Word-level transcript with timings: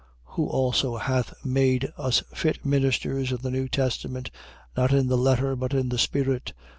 3:6. 0.29 0.33
Who 0.35 0.47
also 0.47 0.97
hath 0.97 1.31
made 1.45 1.91
us 1.95 2.23
fit 2.33 2.65
ministers 2.65 3.31
of 3.31 3.43
the 3.43 3.51
new 3.51 3.67
testament, 3.69 4.31
not 4.75 4.91
in 4.91 5.05
the 5.09 5.15
letter 5.15 5.55
but 5.55 5.75
in 5.75 5.89
the 5.89 5.99
spirit. 5.99 6.53